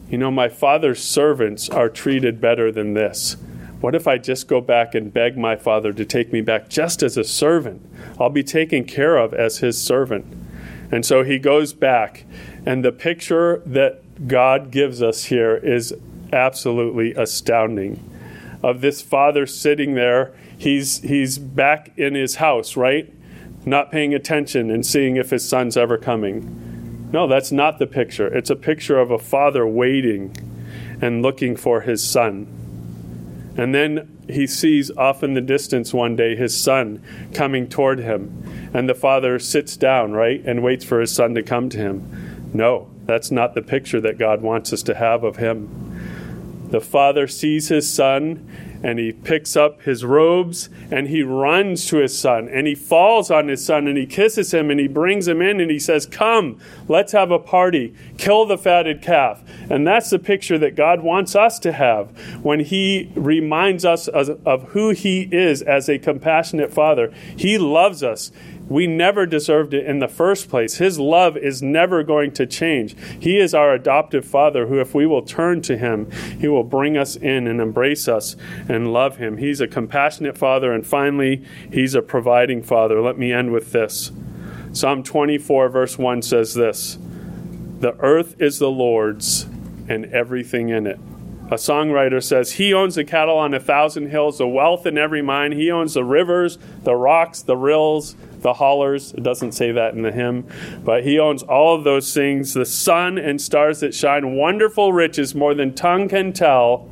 [0.08, 3.36] You know, my father's servants are treated better than this.
[3.80, 7.02] What if I just go back and beg my father to take me back just
[7.02, 7.80] as a servant?
[8.20, 10.26] I'll be taken care of as his servant.
[10.90, 12.24] And so he goes back,
[12.66, 15.94] and the picture that God gives us here is
[16.32, 18.04] absolutely astounding.
[18.62, 23.12] Of this father sitting there, he's, he's back in his house, right?
[23.68, 27.10] Not paying attention and seeing if his son's ever coming.
[27.12, 28.26] No, that's not the picture.
[28.26, 30.36] It's a picture of a father waiting
[31.00, 32.54] and looking for his son.
[33.56, 37.02] And then he sees off in the distance one day his son
[37.34, 38.70] coming toward him.
[38.72, 42.50] And the father sits down, right, and waits for his son to come to him.
[42.52, 46.68] No, that's not the picture that God wants us to have of him.
[46.70, 48.46] The father sees his son
[48.82, 53.30] and he picks up his robes and he runs to his son and he falls
[53.30, 56.06] on his son and he kisses him and he brings him in and he says,
[56.06, 59.42] Come, let's have a party, kill the fatted calf.
[59.70, 62.10] And that's the picture that God wants us to have
[62.42, 64.28] when he reminds us of,
[64.68, 67.12] who he is as a compassionate father.
[67.36, 68.30] He loves us.
[68.68, 70.76] We never deserved it in the first place.
[70.76, 72.94] His love is never going to change.
[73.18, 76.96] He is our adoptive father who, if we will turn to him, he will bring
[76.96, 78.36] us in and embrace us
[78.68, 79.38] and love him.
[79.38, 80.72] He's a compassionate father.
[80.72, 83.00] And finally, he's a providing father.
[83.00, 84.12] Let me end with this
[84.72, 86.98] Psalm 24, verse 1 says this
[87.80, 89.44] The earth is the Lord's
[89.88, 90.98] and everything in it.
[91.50, 95.22] A songwriter says, He owns the cattle on a thousand hills, the wealth in every
[95.22, 95.52] mine.
[95.52, 99.12] He owns the rivers, the rocks, the rills, the hollers.
[99.12, 100.46] It doesn't say that in the hymn,
[100.84, 105.34] but he owns all of those things the sun and stars that shine, wonderful riches
[105.34, 106.88] more than tongue can tell.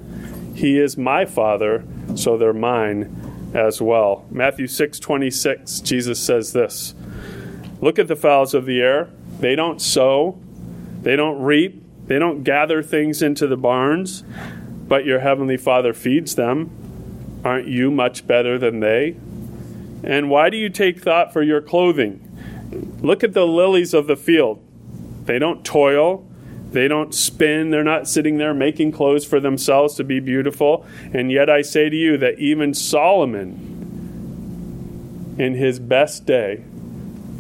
[0.55, 1.85] He is my Father,
[2.15, 4.27] so they're mine as well.
[4.31, 6.95] Matthew 6 26, Jesus says this
[7.81, 9.11] Look at the fowls of the air.
[9.41, 10.39] They don't sow,
[11.03, 14.25] they don't reap, they don't gather things into the barns,
[14.89, 16.71] but your heavenly Father feeds them.
[17.45, 19.17] Aren't you much better than they?
[20.07, 22.23] And why do you take thought for your clothing?
[23.03, 24.63] Look at the lilies of the field.
[25.25, 26.25] They don't toil,
[26.71, 30.87] they don't spin, they're not sitting there making clothes for themselves to be beautiful.
[31.13, 33.75] And yet I say to you that even Solomon,
[35.39, 36.63] in his best day,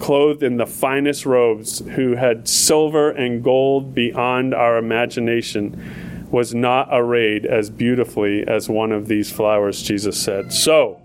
[0.01, 6.89] clothed in the finest robes, who had silver and gold beyond our imagination, was not
[6.91, 10.53] arrayed as beautifully as one of these flowers, Jesus said.
[10.53, 11.01] So,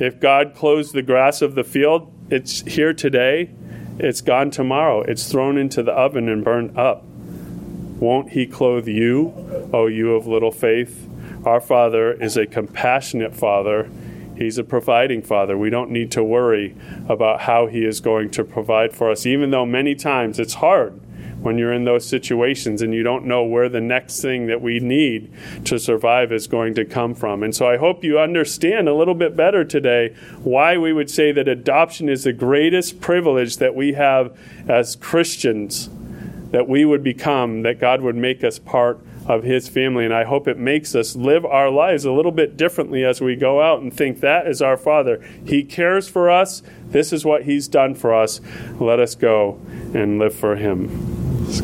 [0.00, 3.50] if God clothes the grass of the field, it's here today,
[3.98, 7.04] it's gone tomorrow, it's thrown into the oven and burned up.
[7.04, 11.08] Won't He clothe you, O you of little faith?
[11.44, 13.88] Our Father is a compassionate Father
[14.40, 15.58] He's a providing Father.
[15.58, 16.74] We don't need to worry
[17.10, 20.98] about how He is going to provide for us, even though many times it's hard
[21.42, 24.78] when you're in those situations and you don't know where the next thing that we
[24.78, 25.32] need
[25.64, 27.42] to survive is going to come from.
[27.42, 31.32] And so I hope you understand a little bit better today why we would say
[31.32, 34.38] that adoption is the greatest privilege that we have
[34.68, 35.88] as Christians,
[36.50, 40.04] that we would become, that God would make us part of his family.
[40.04, 43.36] And I hope it makes us live our lives a little bit differently as we
[43.36, 45.24] go out and think that is our Father.
[45.44, 46.62] He cares for us.
[46.86, 48.40] This is what he's done for us.
[48.78, 49.60] Let us go
[49.94, 51.50] and live for him.